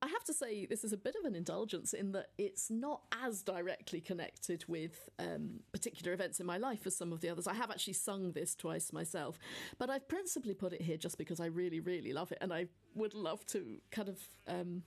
[0.00, 3.02] I have to say, this is a bit of an indulgence in that it's not
[3.22, 7.46] as directly connected with um, particular events in my life as some of the others.
[7.46, 9.38] I have actually sung this twice myself,
[9.76, 12.66] but I've principally put it here just because I really, really love it and I
[12.94, 14.18] would love to kind of.
[14.46, 14.84] Um,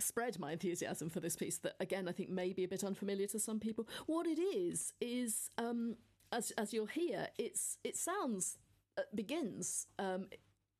[0.00, 3.26] spread my enthusiasm for this piece that again I think may be a bit unfamiliar
[3.28, 3.88] to some people.
[4.06, 5.96] What it is is um,
[6.32, 8.58] as as you'll hear, it's it sounds
[8.98, 9.86] uh, begins.
[9.98, 10.26] Um,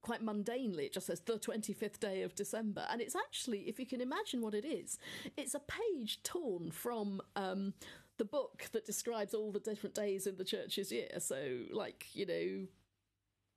[0.02, 2.86] quite mundanely, it just says the 25th day of December.
[2.90, 4.98] And it's actually, if you can imagine what it is,
[5.36, 7.74] it's a page torn from um,
[8.16, 11.08] the book that describes all the different days in the church's year.
[11.18, 12.66] So, like, you know,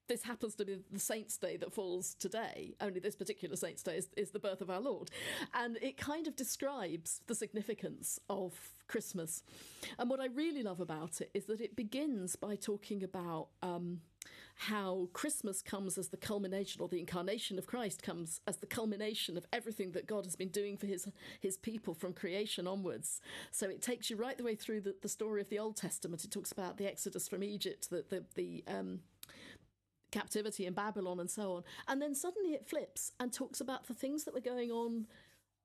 [0.07, 2.75] this happens to be the saint's day that falls today.
[2.81, 5.09] Only this particular saint's day is, is, the birth of our lord.
[5.53, 8.53] And it kind of describes the significance of
[8.87, 9.43] christmas.
[9.97, 14.01] And what i really love about it is that it begins by talking about um,
[14.55, 19.37] how christmas comes as the culmination or the incarnation of christ comes as the culmination
[19.37, 21.07] of everything that god has been doing for his
[21.39, 23.21] his people from creation onwards.
[23.51, 26.23] So it takes you right the way through the, the story of the old testament.
[26.23, 28.99] It talks about the exodus from egypt the the, the um,
[30.13, 31.63] captivity in Babylon and so on.
[31.87, 35.07] And then suddenly it flips and talks about the things that were going on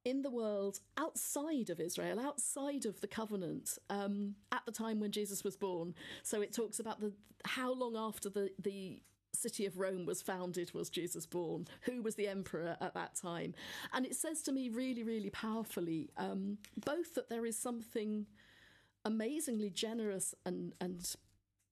[0.05, 5.13] in the world outside of Israel, outside of the covenant, um, at the time when
[5.13, 5.95] Jesus was born.
[6.23, 7.13] So it talks about the
[7.45, 9.03] how long after the the
[9.35, 11.69] city of Rome was founded was Jesus born?
[11.83, 13.55] Who was the emperor at that time?
[13.93, 18.27] And it says to me really, really powerfully, um, both that there is something
[19.05, 21.15] amazingly generous and and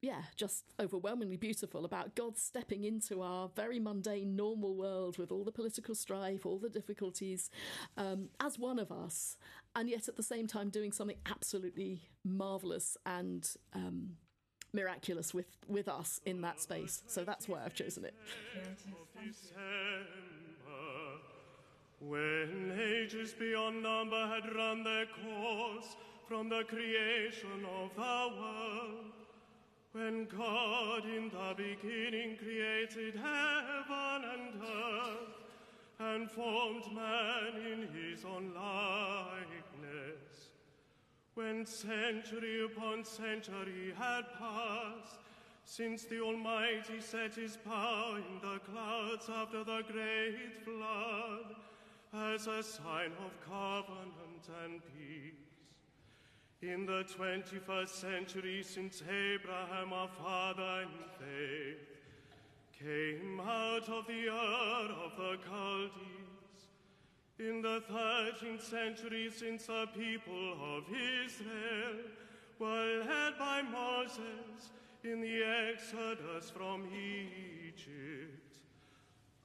[0.07, 5.43] yeah, just overwhelmingly beautiful about God stepping into our very mundane, normal world with all
[5.43, 7.51] the political strife, all the difficulties,
[7.97, 9.37] um, as one of us,
[9.75, 14.11] and yet at the same time doing something absolutely marvelous and um,
[14.73, 17.03] miraculous with, with us in that space.
[17.09, 18.15] So that's why I've chosen it.
[21.99, 25.97] When ages beyond number had run their course
[26.29, 29.26] from the creation of the world
[29.97, 35.39] When God in the beginning created heaven and earth
[35.99, 40.51] and formed man in his own likeness,
[41.33, 45.17] when century upon century had passed,
[45.65, 51.57] since the Almighty set his power in the clouds after the great flood,
[52.13, 55.46] as a sign of covenant and peace.
[56.63, 60.89] In the 21st century, since Abraham, our father in
[61.19, 61.97] faith,
[62.73, 66.69] came out of the Ur of the Chaldees,
[67.39, 71.97] in the 13th century, since the people of Israel
[72.59, 74.71] were led by Moses
[75.05, 75.43] in the
[75.73, 78.57] exodus from Egypt,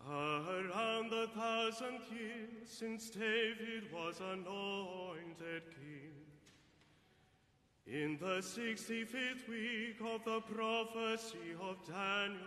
[0.09, 6.20] around the thousandth year since David was anointed king.
[7.91, 12.39] In the 65th week of the prophecy of Daniel,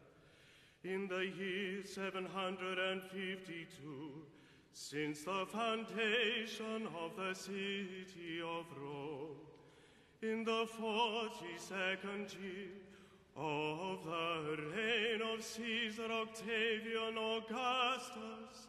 [0.83, 4.25] in the year 752,
[4.73, 9.37] since the foundation of the city of Rome,
[10.23, 12.71] in the 42nd year
[13.35, 18.65] of the reign of Caesar Octavian Augustus,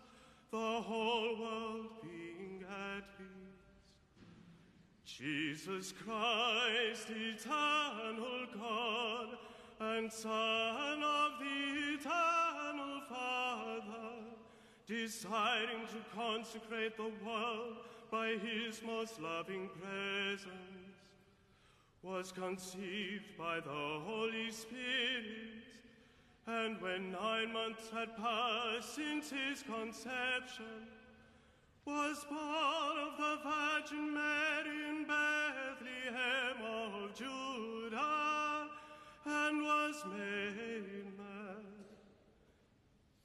[0.51, 3.26] the whole world being at peace.
[5.05, 9.28] Jesus Christ, eternal God
[9.80, 14.24] and Son of the eternal Father,
[14.86, 17.76] deciding to consecrate the world
[18.11, 20.48] by his most loving presence,
[22.03, 25.61] was conceived by the Holy Spirit
[26.47, 30.88] and when nine months had passed since his conception,
[31.84, 38.68] was born of the Virgin Mary in Bethlehem of Judah,
[39.24, 41.66] and was made man.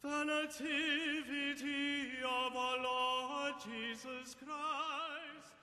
[0.01, 5.55] The Nativity of our Lord Jesus Christ,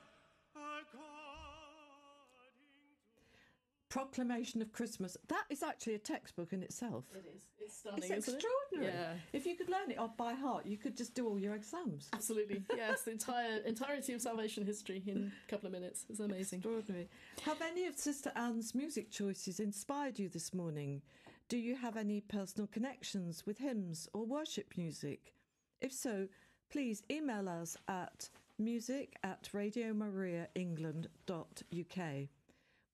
[3.93, 5.19] Proclamation of Christmas.
[5.29, 7.05] That is actually a textbook in itself.
[7.15, 7.43] It is.
[7.61, 7.99] It's stunning.
[7.99, 8.87] It's isn't extraordinary.
[8.87, 8.95] It?
[8.99, 9.13] Yeah.
[9.35, 12.09] If you could learn it off by heart, you could just do all your exams.
[12.15, 12.63] Absolutely.
[12.75, 16.07] Yes, the entire entirety of salvation history in a couple of minutes.
[16.09, 16.61] It's amazing.
[16.61, 17.11] Extraordinary.
[17.43, 21.03] Have any of Sister Anne's music choices inspired you this morning?
[21.51, 25.35] Do you have any personal connections with hymns or worship music?
[25.83, 26.29] If so,
[26.71, 32.29] please email us at music at radiomariaengland.uk.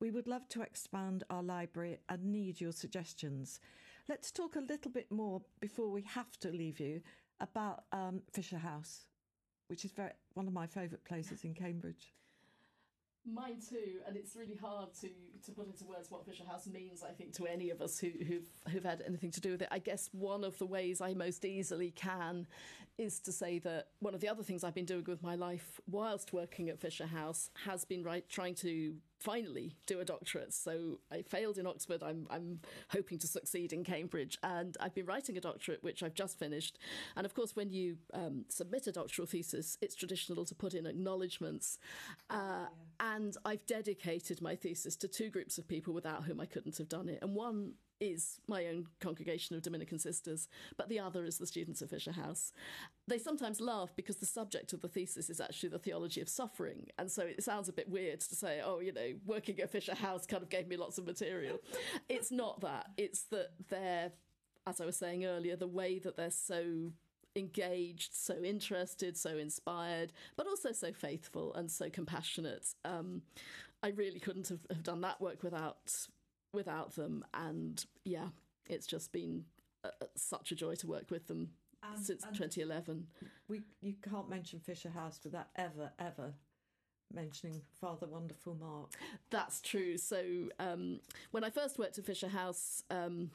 [0.01, 3.61] We would love to expand our library and need your suggestions.
[4.09, 7.03] Let's talk a little bit more before we have to leave you
[7.41, 9.07] about um, Fisher House,
[9.67, 12.15] which is very, one of my favourite places in Cambridge.
[13.27, 15.09] Mine too, and it's really hard to,
[15.45, 17.03] to put into words what Fisher House means.
[17.03, 19.69] I think to any of us who, who've who've had anything to do with it.
[19.71, 22.47] I guess one of the ways I most easily can
[22.97, 25.79] is to say that one of the other things I've been doing with my life
[25.91, 30.55] whilst working at Fisher House has been right trying to finally do a doctorate.
[30.55, 32.03] So I failed in Oxford.
[32.03, 32.61] I'm, I'm
[32.91, 34.39] hoping to succeed in Cambridge.
[34.43, 36.79] And I've been writing a doctorate, which I've just finished.
[37.17, 40.87] And of course, when you um, submit a doctoral thesis, it's traditional to put in
[40.87, 41.79] acknowledgements.
[42.31, 42.67] Uh, yeah.
[43.01, 46.89] And I've dedicated my thesis to two groups of people without whom I couldn't have
[46.89, 47.19] done it.
[47.23, 51.83] And one is my own congregation of Dominican sisters, but the other is the students
[51.83, 52.53] of Fisher House.
[53.07, 56.87] They sometimes laugh because the subject of the thesis is actually the theology of suffering.
[56.99, 59.95] And so it sounds a bit weird to say, oh, you know, working at Fisher
[59.95, 61.59] House kind of gave me lots of material.
[62.09, 62.91] it's not that.
[62.97, 64.13] It's that they're,
[64.67, 66.93] as I was saying earlier, the way that they're so
[67.37, 72.75] engaged, so interested, so inspired, but also so faithful and so compassionate.
[72.85, 73.23] Um,
[73.83, 76.09] I really couldn't have, have done that work without
[76.53, 77.25] without them.
[77.35, 78.29] And yeah,
[78.69, 79.45] it's just been
[79.85, 81.51] uh, such a joy to work with them
[81.83, 83.07] and, since and 2011.
[83.49, 86.35] We you can't mention Fisher House without ever ever
[87.13, 88.93] mentioning Father Wonderful Mark.
[89.31, 89.97] That's true.
[89.97, 90.23] So
[90.59, 92.83] um, when I first worked at Fisher House.
[92.91, 93.31] Um,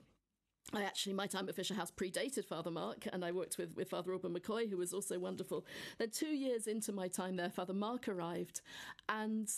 [0.73, 3.89] I actually, my time at Fisher House predated Father Mark, and I worked with, with
[3.89, 5.65] Father Alban McCoy, who was also wonderful.
[5.99, 8.61] Then, two years into my time there, Father Mark arrived.
[9.09, 9.51] And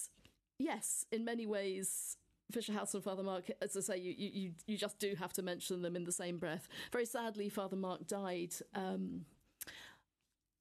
[0.57, 2.17] yes, in many ways,
[2.51, 5.41] Fisher House and Father Mark, as I say, you, you, you just do have to
[5.41, 6.67] mention them in the same breath.
[6.91, 9.25] Very sadly, Father Mark died um,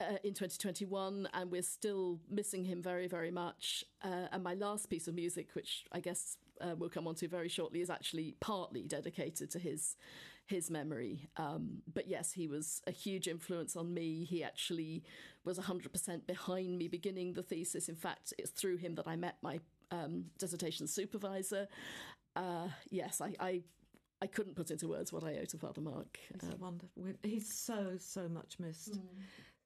[0.01, 3.85] uh, in 2021, and we're still missing him very, very much.
[4.03, 7.29] Uh, and my last piece of music, which I guess uh, we'll come on to
[7.29, 9.97] very shortly, is actually partly dedicated to his
[10.47, 11.27] his memory.
[11.39, 14.25] Um, but yes, he was a huge influence on me.
[14.25, 15.03] He actually
[15.43, 17.89] was 100% behind me beginning the thesis.
[17.89, 19.61] In fact, it's through him that I met my
[19.91, 21.69] um, dissertation supervisor.
[22.37, 23.63] Uh, yes, I, I
[24.23, 26.19] I couldn't put into words what I owe to Father Mark.
[26.33, 27.05] He's uh, wonderful.
[27.23, 28.95] He's so so much missed.
[28.95, 29.07] Mm.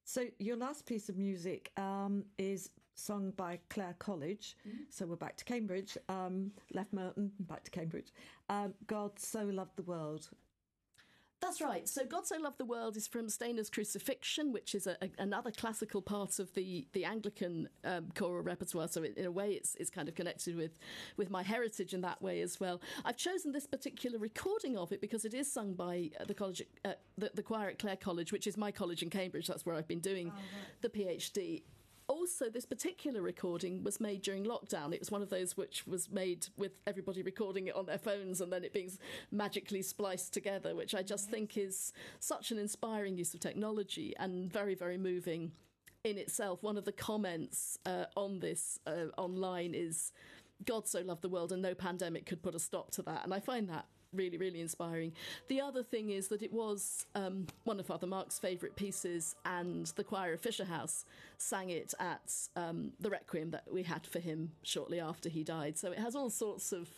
[0.04, 4.56] So your last piece of music um, is sung by Clare College.
[4.66, 4.72] Mm.
[4.90, 5.96] So we're back to Cambridge.
[6.08, 8.12] Um, left Merton, back to Cambridge.
[8.48, 10.28] Um, God so loved the world.
[11.40, 11.88] That's right.
[11.88, 15.50] So, God So Loved the World is from Stainer's Crucifixion, which is a, a, another
[15.50, 18.88] classical part of the the Anglican um, choral repertoire.
[18.88, 20.78] So, it, in a way, it's it's kind of connected with
[21.16, 22.80] with my heritage in that way as well.
[23.04, 26.94] I've chosen this particular recording of it because it is sung by the college, uh,
[27.16, 29.46] the, the choir at Clare College, which is my college in Cambridge.
[29.46, 30.82] That's where I've been doing oh, right.
[30.82, 31.62] the PhD
[32.08, 34.94] also, this particular recording was made during lockdown.
[34.94, 38.40] It was one of those which was made with everybody recording it on their phones
[38.40, 38.90] and then it being
[39.30, 44.50] magically spliced together, which I just think is such an inspiring use of technology and
[44.50, 45.52] very, very moving
[46.02, 46.62] in itself.
[46.62, 50.12] One of the comments uh, on this uh, online is
[50.64, 53.24] God so loved the world and no pandemic could put a stop to that.
[53.24, 55.12] And I find that really, really inspiring.
[55.48, 59.86] The other thing is that it was um, one of Father Mark's favourite pieces, and
[59.96, 61.04] the choir of Fisher House
[61.36, 65.78] sang it at um, the requiem that we had for him shortly after he died.
[65.78, 66.88] So it has all sorts of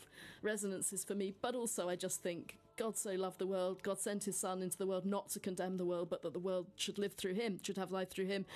[0.42, 4.24] resonances for me, but also I just think God so loved the world, God sent
[4.24, 6.98] his son into the world not to condemn the world, but that the world should
[6.98, 8.46] live through him, should have life through him.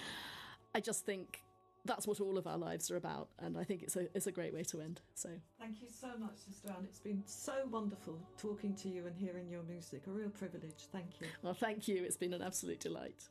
[0.75, 1.43] I just think
[1.85, 4.33] that's what all of our lives are about, and I think it's a it's a
[4.33, 5.01] great way to end.
[5.15, 5.29] So
[5.61, 6.85] thank you so much, Sister Anne.
[6.85, 10.07] It's been so wonderful talking to you and hearing your music.
[10.07, 10.89] A real privilege.
[10.93, 11.27] Thank you.
[11.43, 12.03] Well, thank you.
[12.05, 13.29] It's been an absolute delight.